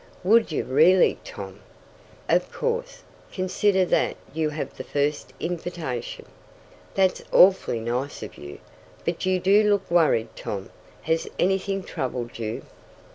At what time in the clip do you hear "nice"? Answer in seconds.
7.81-8.23